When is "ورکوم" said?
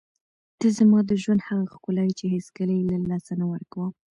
3.51-3.91